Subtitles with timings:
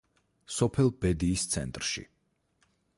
[0.55, 2.07] სოფელ ბედიის ცენტრში.